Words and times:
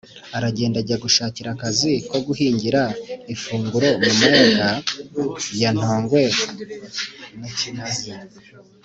Aragenda 0.37 0.77
ajya 0.83 0.97
gushakira 1.03 1.49
akazi 1.55 1.91
ko 2.09 2.17
guhingira 2.27 2.81
ifunguro 3.33 3.89
mu 4.03 4.11
mayaga 4.19 4.69
ya 5.59 5.69
Ntongwe 5.75 6.21
na 7.39 7.49
Kinazi. 7.57 8.11